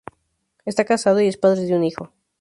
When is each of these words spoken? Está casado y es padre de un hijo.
Está 0.65 0.83
casado 0.83 1.21
y 1.21 1.27
es 1.27 1.37
padre 1.37 1.61
de 1.61 1.75
un 1.75 1.83
hijo. 1.83 2.11